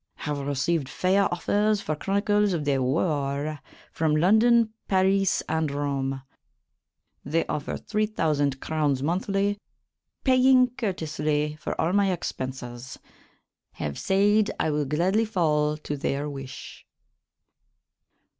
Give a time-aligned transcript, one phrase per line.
[0.15, 3.61] Have received faire offers for chronycles of the warre
[3.91, 6.23] from London, Parys, and Rome;
[7.23, 9.59] they offer three thousand crounes monthly,
[10.23, 12.97] payeing curtesly for all my expenses.
[13.73, 16.83] Have sayd I will gladly fall to their wish.